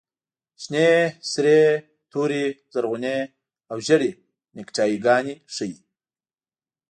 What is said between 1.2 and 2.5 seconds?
سرې، تورې،